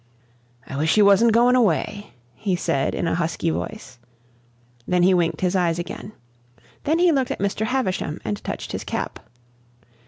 "I 0.65 0.77
wish 0.77 0.97
ye 0.97 1.03
wasn't 1.03 1.31
goin' 1.31 1.55
away," 1.55 2.13
he 2.33 2.55
said 2.55 2.95
in 2.95 3.05
a 3.07 3.13
husky 3.13 3.51
voice. 3.51 3.99
Then 4.87 5.03
he 5.03 5.13
winked 5.13 5.41
his 5.41 5.55
eyes 5.55 5.77
again. 5.77 6.13
Then 6.85 6.97
he 6.97 7.11
looked 7.11 7.29
at 7.29 7.37
Mr. 7.37 7.67
Havisham, 7.67 8.17
and 8.25 8.43
touched 8.43 8.71
his 8.71 8.83
cap. 8.83 9.19